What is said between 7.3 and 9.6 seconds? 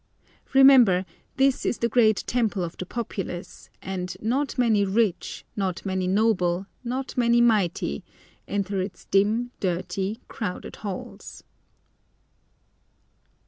mighty," enter its dim,